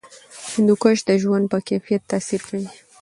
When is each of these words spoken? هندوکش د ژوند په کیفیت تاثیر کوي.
هندوکش 0.53 0.97
د 1.09 1.11
ژوند 1.21 1.45
په 1.51 1.57
کیفیت 1.67 2.01
تاثیر 2.11 2.41
کوي. 2.49 2.67